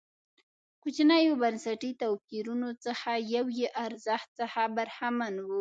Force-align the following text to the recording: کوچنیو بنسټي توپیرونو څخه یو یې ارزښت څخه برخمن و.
کوچنیو 0.81 1.33
بنسټي 1.41 1.91
توپیرونو 2.01 2.69
څخه 2.85 3.11
یو 3.35 3.45
یې 3.59 3.67
ارزښت 3.85 4.29
څخه 4.39 4.61
برخمن 4.77 5.35
و. 5.39 5.47